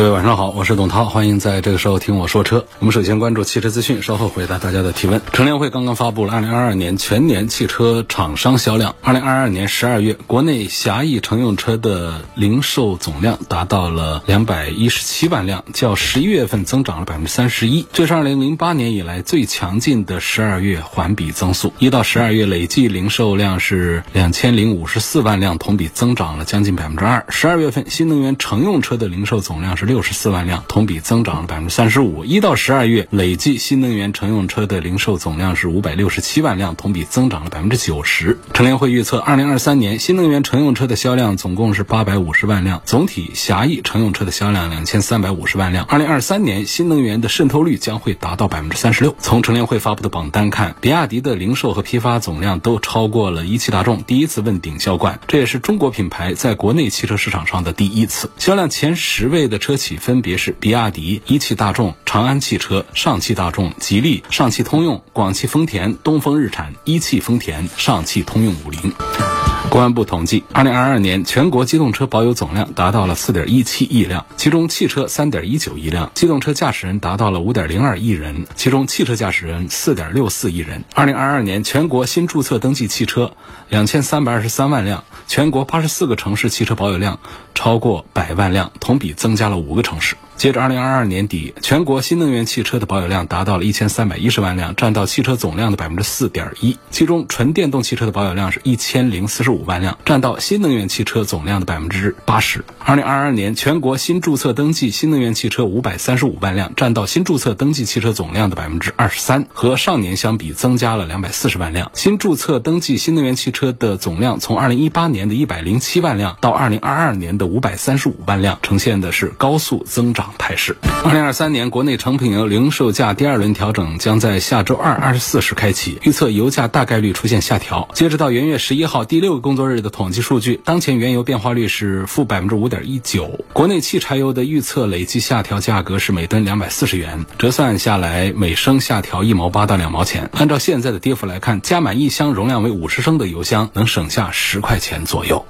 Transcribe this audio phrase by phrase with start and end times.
[0.00, 2.64] 各位晚上好，我是董涛，欢迎在这个时候听我说车。
[2.78, 5.20] 我们首先关注汽车资讯，稍后回答大家的提问。
[5.34, 8.96] 乘联会刚刚发布了二零二二年全年汽车厂商销量。
[9.02, 21.74] 二零二二年十二月，国内狭义乘用车的零售总量达到了两百一十七万辆，较十一月份增长了百分之三十一，这是二零零八年以来最强劲的十二月环比增速。
[21.78, 27.26] 一到十二月累计零售量是两千零五十四万辆，同比增长了将近百分之二。
[27.28, 32.24] 十二月份新能源乘用车的零售总量是六十四万辆，同比增长了百分之三十五。
[32.24, 38.38] 一到十二月累计新能源乘用车的零售总量是五百六十七万辆，同比增长了百分之九十。
[38.54, 45.84] 乘联会预测，二零二三年新能源乘用车的销量总共是八百五十万辆，总体狭义乘用车的销量两千三百五十万辆。
[45.86, 49.16] 二零二三年新能源的渗透率将会达到百分之三十六。
[49.18, 58.30] 从乘联会发布的榜单看，比亚迪的零售和批发总量都超过了一汽大众，第一次问鼎销冠，这也是中国品牌在国内汽车市场上的第一次。
[58.38, 69.39] 销量前十位的车企分别是比亚迪、一汽大众、长安汽车、上汽大众、吉利、上汽通用、广汽丰田、东风日产、一汽丰田、上汽通用五菱。
[69.68, 80.84] 公安部统计，二零二二年全国机动车保有总量达到了四点一七亿辆，其中汽车三点一九亿辆，机动车驾驶人达到了五点零二亿人，其中汽车驾驶人四点六四亿人。
[80.94, 83.32] 二零二二年全国新注册登记汽车
[83.68, 87.20] 两千三百二十三万辆，全国八十四个城市汽车保有量
[87.54, 90.16] 超过百万辆，同比增加了五个城市。
[90.40, 96.78] 截至二零二二年底，全国新能源汽车的保有量达到了一千三百一十万辆，占到汽车总量的百分之四点一。
[96.90, 102.64] 其中，纯电动汽车的保有量是一千零四十五万辆，占到新能源汽车总量的百分之八十。
[102.78, 111.90] 二零二二年，全国新注册登记新能源汽车五百三十五万辆，占到新注册登记汽车总量的百分之二十三，和上年相比增加了两百四十万辆。
[111.92, 120.29] 新注册登记新能源汽车的总量从二零一八年的一百零七万辆到二零二二年的五百三十五万辆，呈现的是高速增长。
[120.38, 120.76] 态势。
[121.04, 127.88] 二零二三年国内成品油零售价第二轮调整将在下周二二十四时开启，预测油价大概率出现下调。
[127.94, 133.44] 截止到元月十一号第六个工作日的统计数据，当前原油变化率是负百分之五点一九。
[133.52, 140.30] 国内汽柴油的预测累计下调价格是每吨两百四十元，折算下来每升下调一毛八到两毛钱。
[140.34, 145.44] 按照现在的跌幅来看，加满一箱容量为五十升的油箱能省下十块钱左右。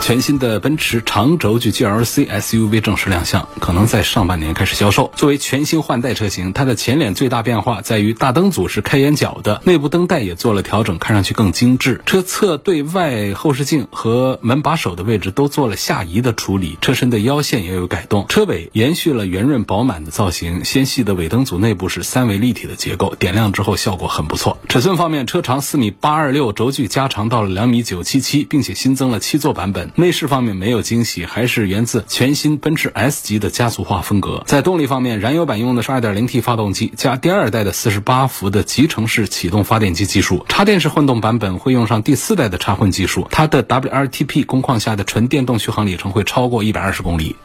[0.00, 5.12] 全新的奔驰长轴距 GLC SUV 正式亮相，可能在上半年开始销售。
[5.16, 12.00] 作为全新换代车型，它的前脸最大变化在于大灯组是开眼角的，内部灯带也做了调整，看上去更精致。
[12.06, 18.26] 车侧对外后视镜和门把手的位置都做了下移的处理，车身的腰线也有改动。
[18.28, 24.56] 车尾延续了圆润饱满的造型，纤细的尾灯组内部是三维立体的结构，点亮之后效果很不错。
[24.70, 29.87] 尺寸方面，车长四米八二六，轴距加长到了两米九七七，并且新增了七座版本。
[29.94, 34.42] 内饰方面没有惊喜，还是源自全新奔驰 S 级的家族化风格。
[34.46, 47.36] 在动力方面，燃油版用的是 2.0T 发动机加第二代的48伏的集成式启动发电机技术，插电式混动版本会用上第四代的插混技术，它的 W R T P 工况下的纯电动续航里程会超过120公里。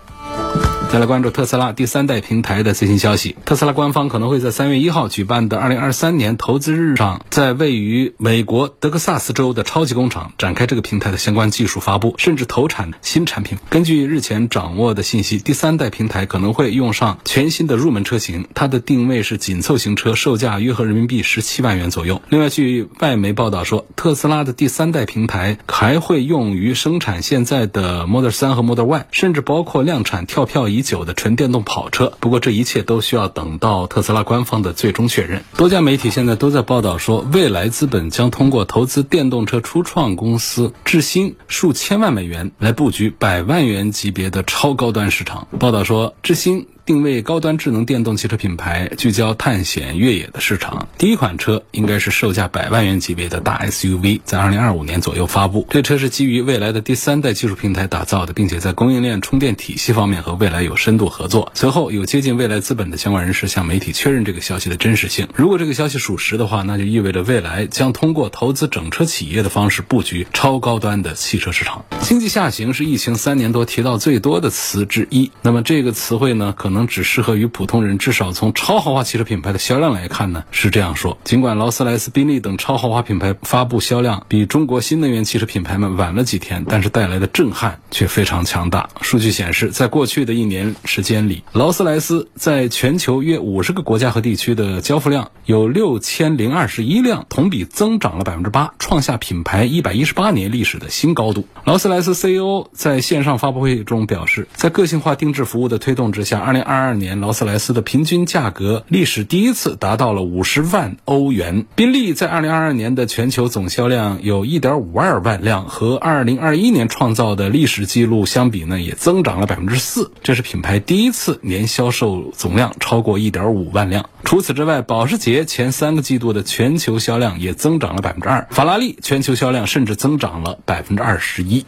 [0.94, 3.36] 再来关注特斯拉第三代平台的最新消息。
[3.46, 13.58] 特斯拉官方可能会在三月一号举办的二零二三年投资日上，在位于美国德克萨斯州的超级工厂展开这个平台的相关技术发布，甚至投产新产品。
[13.72, 22.22] 根据日前掌握的信息，第三代平台可能会用上全新的入门车型，它的定位是紧凑型车，售价约合人民币十七万元左右。
[22.30, 30.83] 另外，据外媒报道说，特斯拉的第三代平台还会用于生产现在的 Model 三和 Model Y，甚至包括量产跳票仪。
[30.84, 35.44] 久的纯电动跑车，不过这一切都需要等到特斯拉官方的最终确认。
[35.58, 45.48] 多家媒体现在都在报道说，未来资本将通过投资电动车初创公司智新数千万美元来布局百万元级别的超高端市场。
[45.58, 46.68] 报道说，智新。
[46.86, 50.90] 定位高端智能电动汽车品牌，聚焦探险越野的市场。
[50.98, 55.66] 第一款车应该是售价百万元级别的大 SUV，在二零二五年左右发布。
[55.70, 61.50] 这车是基于未来的第三代技术平台打造的，并且在供应链充电体系方面和未来有深度合作。
[61.54, 65.30] 随后有接近未来资本的相关人士向媒体确认这个消息的真实性。
[65.38, 71.86] 如果这个消息属实的话，那就意味着未来将通过投资整车企业的方式布局超高端的汽车市场。
[72.02, 75.32] 经济下行是疫情三年多提到最多的词之一。
[75.42, 76.73] 那么这个词汇呢，可能。
[76.74, 81.18] 能只适合于普通人，至少从超豪华汽车品牌的销量来看呢，是这样说。
[81.24, 88.90] 尽管劳斯莱斯、宾利等超豪华品牌发布销量比中国新能源汽车品牌们晚了几天，但是带来的震撼却非常强大。
[89.02, 101.48] 数据显示，在过去的一年时间里，劳斯莱斯在全球约五十个国家和地区的交付量有六千零二十一辆，同比增长了百分之八，创下品牌一百一十八年历史的新高度。
[101.66, 111.66] 劳斯莱斯 CEO 在线上发布会中表示，在个性化定制服务的推动之下，二零二二年劳斯莱斯的平均价格历史第一次达到了五十万欧元。
[111.76, 120.12] 宾利在二零二二年的全球总销量有一点五二万辆，和二零二一年创造的历史记录相比呢，也增长了百分之四。
[120.24, 124.10] 这是品牌第一次年销售总量超过一点五万辆。
[124.24, 131.66] 除此之外，保时捷前三个季度的全球销量也增长了百分之二，法拉利全球销量甚至增长了百分之二十一。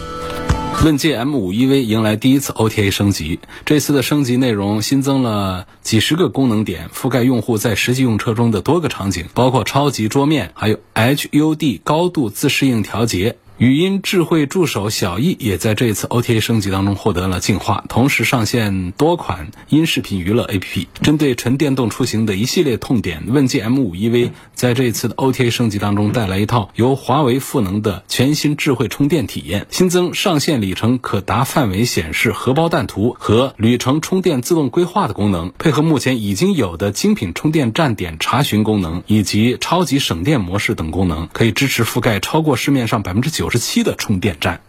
[0.84, 13.38] 问界 M5 EV 迎来第一次 OTA 升级，这次的升级内容新增了几十个功能点，覆盖用户在实际用车中的多个场景，包括超级桌面，还有 HUD 高度自适应调节。
[13.58, 20.88] 语音智慧助手小艺也在这一次 OTA 升级当中获得了进化，同时上线多款音视频娱乐 APP。
[21.02, 43.45] 针对纯电动出行的一系列痛点，问界 M5 EV 在这一次的 OTA 升级当中带来一套由华为赋能的全新智慧充电体验，新增上线里程可达范围显示、荷包蛋图和旅程充电自动规划的功能，配合目前已经有的精品充电站点查询功能以及超级省电模式等功能，可以支持覆盖超过市面上百分之九。
[43.46, 44.62] 九十七的充电站。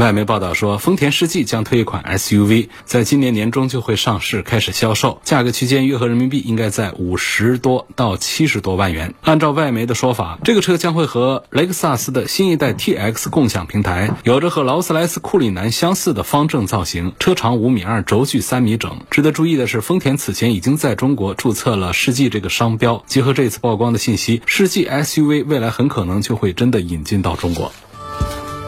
[0.00, 9.14] 外媒报道说，丰田世纪将推一款 SUV，在今年年中就会上市开始销售，价格区间约合人民币应该在五十多到七十多万元。
[9.22, 19.02] 按照外媒的说法，这个车将会和雷克萨斯的新一代 TX 共享平台，有着和劳斯莱斯库里南相似的方正造型，车长五米二，轴距三米整。
[19.10, 23.04] 值得注意的是，丰田此前已经在中国注册了世纪这个商标。
[23.06, 27.70] 结合这次曝光的信息，世纪 SUV 未来很可能就会真的引进到中国。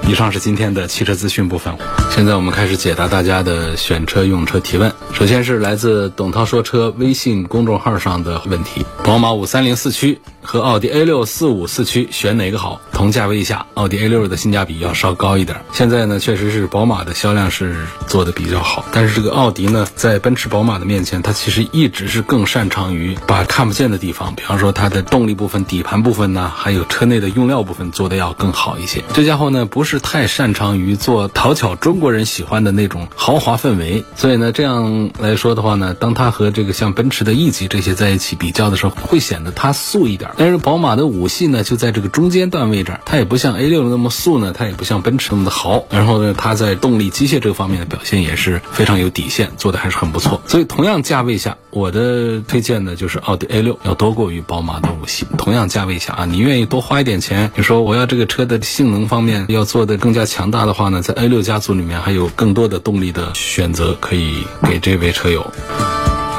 [0.08, 1.75] 以上是今天的汽车资讯部分，
[2.10, 4.93] 现在我们开始解答大家的选车用车提问。
[5.14, 12.81] 首先是来自董涛说车微信公众号上的问题：宝马五三零四驱和奥迪 A 六四五四驱选哪个好？
[12.93, 15.60] 同价位下，奥迪 A 六的性价比要稍高一点。
[15.72, 29.02] 现在呢，确实是宝马的销量是做的比较好，但是这个奥迪呢，在奔驰、宝马的面前，它其实一直是更擅长于把看不见的地方，比方说它的动力部分、底盘部分呢，还有车内的用料部分做的要更好一些。
[29.14, 29.91] 这家伙呢，不是。
[29.92, 40.30] 是太擅长于做讨巧中国人喜欢的那种豪华氛围，所以呢，这样来说的话呢，当它和这个像奔驰的 E 级这些在一起比较的时候，会显得它素一点。
[40.38, 45.84] 但是宝马的五系呢，就在这个中间段位置，它也不像 A 六那么素呢，它也不像奔驰那么的豪。
[45.90, 50.40] 然后呢，它在动力机械这个方面的表现也是非常有底线，做的还是很不错。
[50.46, 55.26] 所以同样价位下，我的推荐呢就是奥迪 A 六要多过于宝马的五系。
[55.38, 59.96] 同样价位下啊，你愿意多花一点钱，你说我要这个车的性能方面要做的。
[59.96, 65.50] 更加强大的话呢，在 A 六家族里面还有更多的动力的选择可以给这位车友。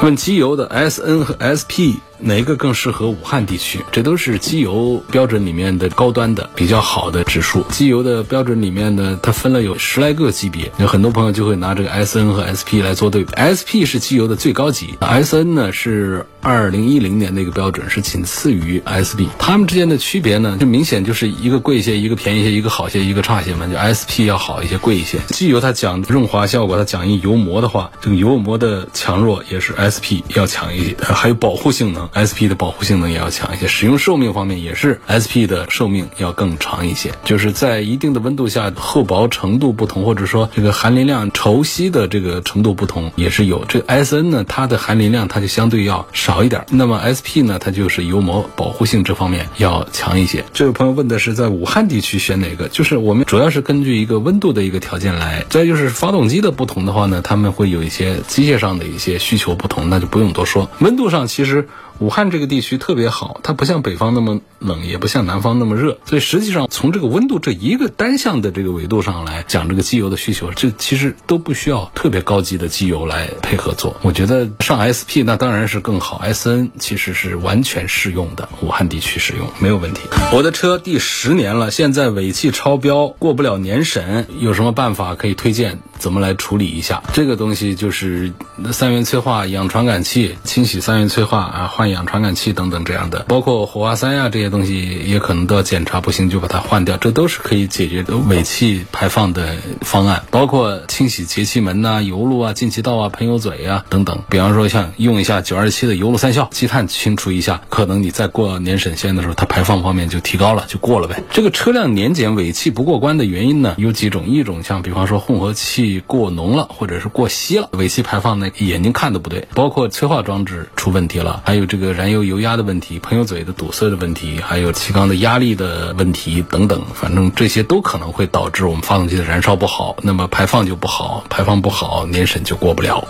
[0.04, 1.98] 问机油的 SN 和 SP。
[2.26, 3.84] 哪一个更适合武汉地区？
[3.92, 7.64] 这都是机油标准里面的高端的、比较好的指数。
[7.70, 13.34] 机油的标准里面呢，它分了有十来个级别，有很多朋友就会拿这个 S N 和 S P 来做对比。
[13.34, 19.28] S P 是机油的最高级，S N 呢是二零一零年那个标准，是仅次于 S B。
[19.38, 23.68] 它们之间的区别呢，就明显就是一个贵一些，一个便宜一些，一个好些，一个差些嘛。
[23.68, 25.20] 就 S P 要好一些，贵一些。
[25.28, 32.08] 机油它讲润滑效果，它讲一油膜的话，这个油膜的强弱也是 S P 要强一些，还有保护性能。
[32.14, 37.12] SP 的保护性能也要强一些，使用寿命方面也是 SP 的寿命要更长一些。
[37.26, 43.66] 就是在一定的温度下，厚薄程度不同，或者说这个含磷量稠稀的这个程度不同，也是有。
[43.66, 46.66] 这个 SN 呢，它的含磷量它就相对要少一点。
[46.70, 50.46] 那么 SP 呢，它就是油膜保护性这方面要强一些。
[50.54, 52.68] 这位朋友问的是在武汉地区选哪个？
[52.68, 55.46] 就是我们主要是根据一个温度的一个条件来。
[55.50, 60.70] 再就是发动机的不同的话呢，他们会有一些机械上的一些需求不同，那就不用多说。
[60.80, 61.68] 温度上其实。
[62.04, 73.96] 武汉这个地区特别好，它不像北方那么冷，也不像南方那么热，所以实际上从这个温度这一个单向的这个维度上来讲，这个机油的需求，这其实都不需要特别高级的机油来配合做。
[74.02, 80.02] 我觉得上 SP 那当然是更好，SN 其实是完全适用的，武汉地区使用没有问题。
[80.34, 85.80] 我的车第十年了，现在尾气超标，过不了年审，有什么办法可以推荐？
[86.00, 87.02] 怎么来处理一下？
[87.14, 88.34] 这个东西就是
[88.74, 91.83] 三元催化、氧传感器、清洗三元催化啊，换。
[91.90, 100.24] 氧传感器等等这样的，包括火花塞啊这些东西也可能都要检查，不行就把它换掉，这都是可以解决的尾气排放的方案。
[100.32, 104.24] 包括清洗节气门呐、油路啊、进气道啊、喷油嘴啊等等。
[104.30, 111.24] 比方说像用一下九二七的油路三效，积碳清除一下，可能你再过年审线的时候，它排放方面就提高了，就过了呗。
[111.32, 133.04] 这个车辆年检尾气不过关的原因呢，有几种，一种像比方说混合气过浓了，或者是过稀了，尾气排放呢眼睛看的不对，包括催化装置出问题了，还有这个燃油油压的问题、喷油嘴的堵塞的问题，还有气缸的压力的问题等等，反正这些都可能会导致我们发动机的燃烧不好，那么排放就不好，排放不好，年审就过不了。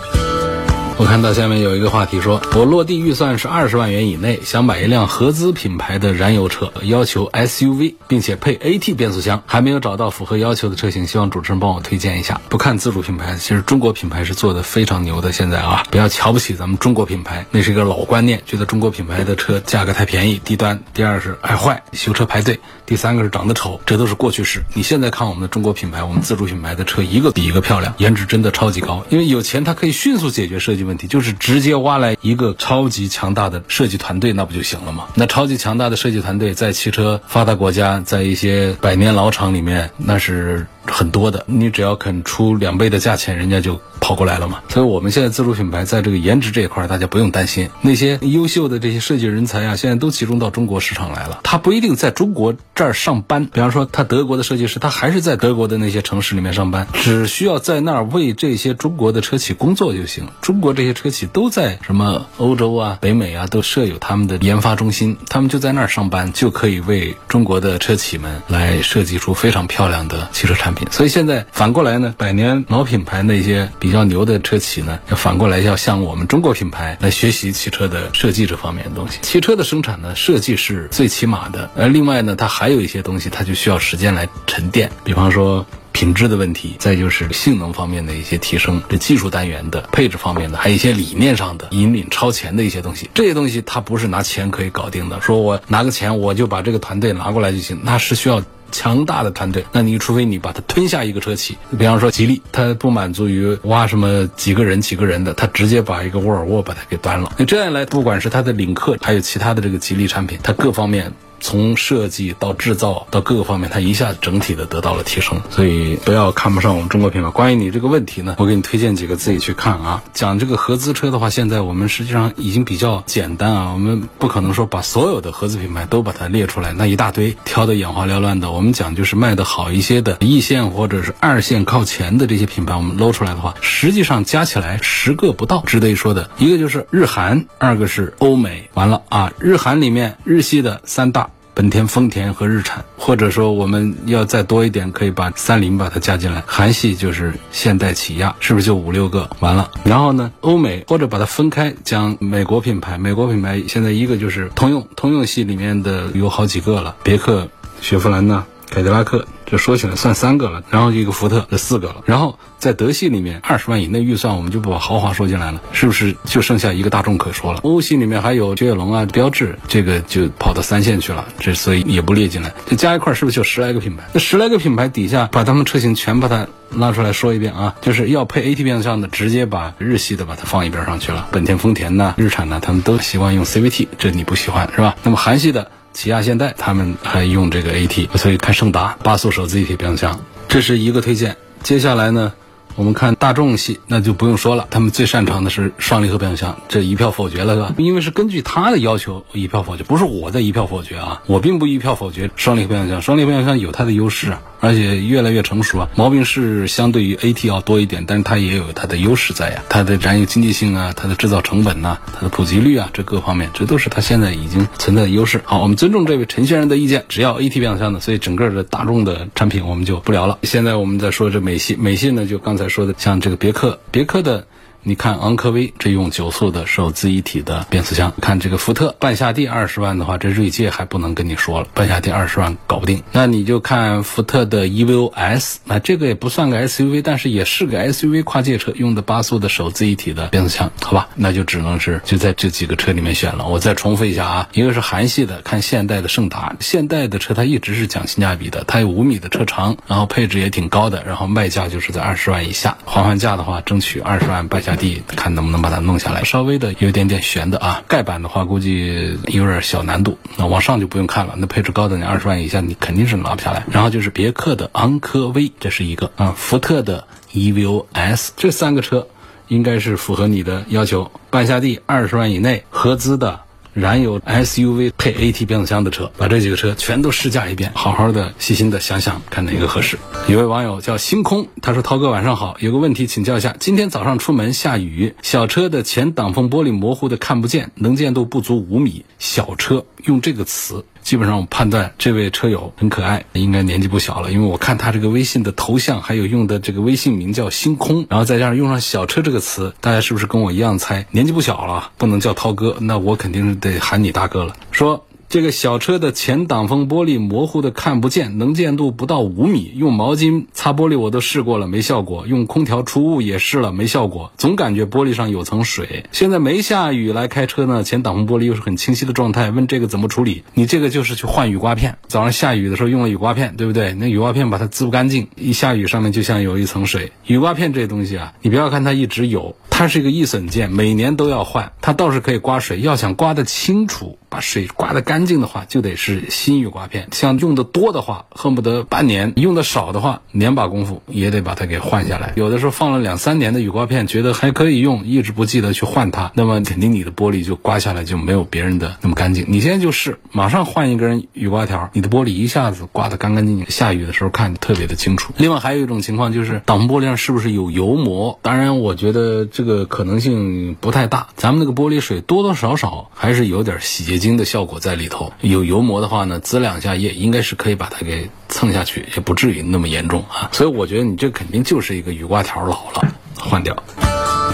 [0.96, 12.40] 我看到下面有一个话题说，我落地预算是二十万元以内，想买一辆合资品牌的燃油车，要求 SUV，并且配 AT 变速箱，还没有找到符合要求的车型，希望主持人帮我推荐一下。
[12.48, 15.32] 不看自主品牌，其实中国品牌是做的非常牛的。
[15.32, 20.80] 现在啊，不要瞧不起咱们中国品牌，那是一个老观念，觉得中国品牌的车价格太便宜、低端。
[20.94, 22.54] 第二是爱坏，修车排队；
[22.86, 24.64] 第三个是长得丑，这都是过去式。
[24.74, 29.04] 你现在看我们的中国品牌，我们自主品牌的车一个比一个漂亮，颜值真的超级高。
[29.10, 35.06] 因为有钱，它可以迅速解决设计问题，就是直接挖来一个超级强大的设计团队，那不就行了吗？
[35.14, 41.44] 那超级强大的设计团队在汽车发达国家，在一些百年老厂里面，那是很多的。
[41.46, 44.60] 你只要肯出两倍的价钱，人家就跑过来了嘛。
[44.68, 47.70] 所以我们现在自主品牌在这个颜值这一块，大家不用担心。
[47.80, 51.40] 那些优秀的这些设计人才啊，现在都集中到中国市场来了。
[51.42, 60.28] 他不一定在中国这儿上班，比方说他德国的设计师，他还是在德国的那些城市里面上班，只需要在那儿为这些中国的车企工作就行。
[60.40, 70.73] 中国这些车企都在什么欧洲啊、北美啊，都设有他们的研发中心，他们就在那儿上班，就可以为中国的车企们来设计出非常漂亮的汽车产品。
[70.90, 79.18] 所以现在反过来呢，百年老品牌那些比较牛的车企呢，要反过来要向我们中国品牌来学习汽车的设计这方面的东西。
[79.22, 85.64] 汽车的生产呢，设计是最起码的，而另外呢，它还有一些东西，它就需要时间来沉淀，比方说。
[85.94, 95.20] 品质的问题，再就是性能方面的一些提升，这技术单元的配置方面的，还有一些理念上的引领超前的一些东西，这些东西它不是拿钱可以搞定的。
[95.20, 99.64] 说我拿个钱我就把这个团队拿过来就行，那是需要强大的团队。
[99.70, 107.32] 那你除非你把它吞下一个车企，比方说吉利，它不满足于挖什么几个人几个人的，它直接把一个沃尔沃把它给端了。
[107.38, 111.12] 那这样来，不管是它的领克，还有其他的这个吉利产品，它各方面。
[111.44, 117.28] 从设计到制造到各个方面，它一下整体的得到了提升，所以不要看不上我们中国品牌。
[117.28, 120.02] 关于你这个问题呢，我给你推荐几个自己去看啊。
[120.14, 128.50] 讲这个合资车的话，现在我们实际上已经比较简单啊，我们不可能说把所有的合资品牌都把它列出来，那一大堆挑的眼花缭乱的。
[128.50, 135.62] 我们讲就是卖的好一些的一线或者是二线靠前的这些品牌，我们搂出来的话，实际上加起来十个不到。
[135.66, 138.70] 值得一说的一个就是日韩，二个是欧美。
[138.72, 141.28] 完了啊，日韩里面日系的三大。
[141.54, 146.42] 本田、丰田和日产，或者说我们要再多一点，可以把三菱把它加进来。
[146.46, 149.30] 韩系就是现代、起亚，是不是就五六个？
[149.38, 152.98] 完了，然后呢，欧美或者把它分开，讲美国品牌。
[152.98, 157.48] 美国品牌现在一个就是通用，通用系里面的有好几个了，别克、
[157.80, 158.44] 雪佛兰呐。
[158.74, 161.98] 凯迪拉克，这说起来算三个了，然后一个福特，这四个了。
[162.06, 167.60] 然后在德系里面，二十万以内预算，我们就不把豪华说进来了，是不是就剩下一个大众可说了？
[167.62, 172.52] 欧系里面还有雪铁龙啊、标致，这个就跑到三线去了，这所以也不列进来。
[172.66, 174.02] 这加一块是不是就十来个品牌？
[174.12, 181.28] 那十来个品牌底下，把他们车型全把它拉出来说一遍啊，就是要配 AT 变速箱的，直接把日系的把它放一边上去了。
[181.30, 184.96] 本田、丰田呐、日产呐，他们都习惯用 CVT，这你不喜欢是吧？
[185.04, 185.70] 那么韩系的。
[185.94, 191.34] 起亚、现代他们还用这个 AT，所以看胜达八速手自一体变速箱，这是一个推荐。
[191.62, 192.32] 接下来呢，
[192.76, 197.74] 我们看大众系，那就不用说了，他们最擅长的是双离合变速箱，这一票否决了，是吧？
[197.78, 204.42] 因为是根据他的要求一票否决，不是我的一票否决啊，我并不一票否决双离合变速箱，双离合变速箱有它的优势啊。
[204.60, 215.42] 而且越来越成熟啊，毛病是相对于 AT 要多一点，但是它也有它的优势在呀，它的燃油经济性啊，它的制造成本呐，它的普及率啊，这各方面，这都是它现在已经存在的优势。
[215.44, 220.38] 好，我们尊重这位陈先生的意见，只要 AT 变速箱的，所以整个的大众的产品我们就不聊了。
[220.44, 224.46] 现在我们再说这美系，美系呢就刚才说的，像这个别克，别克的。
[224.86, 233.02] 你看昂科威这用九速的手自一体的变速箱，看这个福特半夏地二十万的话，这锐界还不能跟你说了，半夏地二十万搞不定。
[233.10, 243.46] 那你就看福特的 EVO S，那这个也不算个 SUV，但是也是个 SUV 跨界车，用的八速的手自一体的变速箱，好吧，那就只能是就在这几个车里面选了。
[243.46, 254.73] 我再重复一下啊，一个是韩系的，看现代的胜达，现代的车它一直是讲性价比的，它有五米的车长，然后配置也挺高的，然后卖价就是在二十万以下，还换价的话争取二十万半下。
[255.06, 256.24] 看能不能把它弄下来。
[256.24, 260.18] 稍微的有一点点悬的啊，盖板的话估计有点小难度。
[260.36, 263.64] 那往上就不用看了，那配置高的你二十万以下你肯定是拿不下来。
[263.70, 269.06] 然后就是别克的昂科威，这是一个啊，福特的 EVO S，这三个车
[269.48, 273.40] 应该是符合你的要求，半夏地二十万以内，合资的。
[273.74, 279.98] 燃油 SUV 配 AT 变速箱的车，把这几个车全都试驾一遍，好好的细心的想想看哪个合适。
[280.28, 283.56] 有位网友叫星空，他说：“涛哥晚上好，有个问题请教一下。
[283.58, 301.92] 今天早上出门下雨，小车的前挡风玻璃模糊的看不见，能见度不足五米，小车用这个词。”基本上我判断这位车友很可爱，应该年纪不小了，因为我看他这个微信的头像，还有用的这个微信名叫星空，然后再加上用上小车这个词，大家是不是跟我一样猜年纪不小了？
[301.98, 304.56] 不能叫涛哥，那我肯定是得喊你大哥了。
[304.72, 305.04] 说。
[305.34, 309.72] 这个小车的前挡风玻璃模糊的看不见，能见度不到五米。
[309.74, 312.24] 用毛巾擦玻璃我都试过了，没效果。
[312.28, 314.30] 用空调除雾也试了，没效果。
[314.36, 316.04] 总感觉玻璃上有层水。
[316.12, 319.50] 现在没下雨来开车呢，前挡风玻璃又是很清晰的状态。
[319.50, 320.44] 问这个怎么处理？
[320.54, 321.98] 你这个就是去换雨刮片。
[322.06, 323.92] 早上下雨的时候用了雨刮片，对不对？
[323.92, 327.10] 那雨刮片把它滋不干净，一下雨上面就像有一层水。
[327.26, 331.72] 雨刮片这东西啊，你不要看它一直有，它是一个易损件，每年都要换。
[331.80, 334.16] 它倒是可以刮水，要想刮得清楚。
[334.30, 337.08] 把水刮得干净的话，就得是新雨刮片。
[337.12, 342.32] 像用的多的话，恨不得半年；用的少的话，年把功夫也得把它给换下来。
[342.36, 349.44] 有的时候放了两三年的雨刮片，觉得还可以用，一直不记得去换它，那么肯定你的玻璃就刮下来就没有别人的那么干净。
[349.46, 353.70] 你现在就是马上换一根雨刮条，你的玻璃一下子刮得干干净净。
[353.70, 355.32] 下雨的时候看特别的清楚。
[355.36, 358.40] 另外还有一种情况就是挡风玻璃上是不是有油膜？
[358.42, 361.28] 当然，我觉得这个可能性不太大。
[361.36, 364.14] 咱们那个玻璃水多多少少还是有点洗洁。
[364.24, 370.48] 精的效果在里头，有油膜的话呢，滋两下液应该是可以把它给蹭下去，也不至于那么严重啊。
[370.52, 373.76] 所以我觉得你这肯定就是一个雨刮条老了，换掉。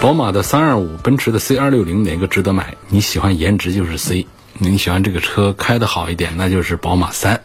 [0.00, 2.75] 宝马的三二五，奔驰的 C 二六零哪个值得买？
[2.88, 7.40] 你喜欢颜值就是 C，你喜欢这个车开的好一点，那就是宝马三。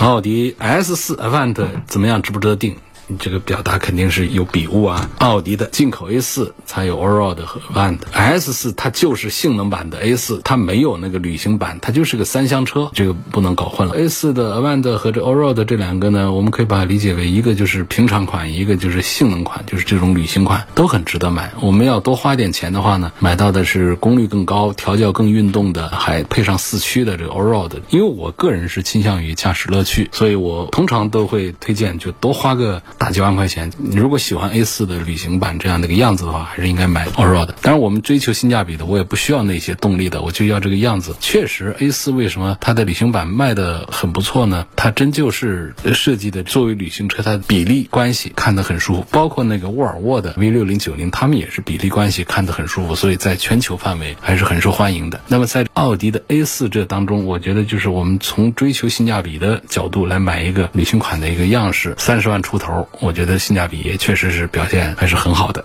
[0.00, 1.54] 奥迪 S 四 Avant
[1.86, 2.22] 怎么样？
[2.22, 2.76] 值不值得定？
[3.18, 5.10] 这个表达肯定是有笔误啊！
[5.18, 13.94] 奥迪的进口 A 四才有 Allroad 和 Avant，S 四它就是性能版的 A 四，它没有那个旅行版，它就是个三厢车，这个不能搞混了。
[13.96, 21.52] A 四的 Avant 和这 Allroad 这两个呢，我们可以把它理解为一个就是平常款，一个就是性能款，就是这种旅行款，都很值得买。
[21.60, 27.72] 我们要多花点钱的话呢，买到的是功率更高、调教更运动的，还配上四驱的这个 Allroad。
[27.90, 32.80] 因为我个人是倾向于驾驶乐趣，所以我通常都会推荐就多花个。
[33.02, 37.48] 大几万块钱，你如果喜欢 A 四的旅行版这样的一个样子的话，还是应该买 Allroad。
[37.60, 41.16] 当然，我们追求性价比的，我也不需要那些动力的，我就要这个样子。
[41.18, 44.68] 确实，A 四为什么它的旅行版卖的很不错呢？
[44.76, 49.06] 它真就是设计的作为旅行车，它的比例关系看得很舒服。
[49.10, 55.20] 包括那个沃尔沃的 V 六零九零，他们也是比例关系看得很舒服，所以在全球范围还是很受欢迎的。
[55.26, 62.86] 那么在奥迪的 A 四这当中，我觉得就是我们从追求性价比的角度来买一个旅行款的一个样式，三十万出头。
[63.00, 65.62] 我觉得性价比也确实是表现还是很好的。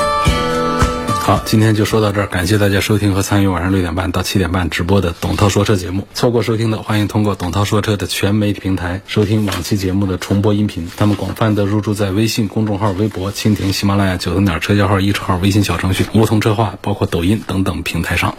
[1.22, 6.08] 好，今天就说到这儿，感谢大家收听和参与晚上六点半到七点半直播的董涛说车节目。
[6.14, 10.90] 错过收听的，欢迎通过董涛说车的全媒体平台收听往期节目的重播音频。
[10.96, 18.38] 他们广泛的入驻在微信公众号、微博、蜻蜓、喜马拉雅、九头鸟车架号、一车号、微信小程序、梧桐车话，包括抖音等等平台上。